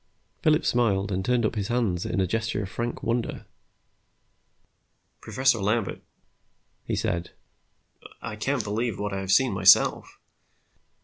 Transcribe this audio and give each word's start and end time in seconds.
Phillips 0.41 0.67
smiled 0.69 1.11
and 1.11 1.23
turned 1.23 1.45
up 1.45 1.53
his 1.53 1.67
hands 1.67 2.07
in 2.07 2.19
a 2.19 2.25
gesture 2.25 2.63
of 2.63 2.69
frank 2.69 3.03
wonder. 3.03 3.45
"Professor 5.21 5.59
Lambert," 5.59 6.01
he 6.83 6.95
said, 6.95 7.29
"I 8.19 8.35
can't 8.35 8.63
believe 8.63 8.97
what 8.97 9.13
I 9.13 9.19
have 9.19 9.31
seen 9.31 9.51
myself. 9.51 10.17